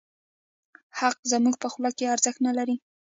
حق 0.99 1.17
زموږ 1.31 1.55
په 1.61 1.67
خوله 1.73 1.91
کې 1.97 2.11
ارزښت 2.13 2.39
نه 2.47 2.51
لري. 2.57 2.75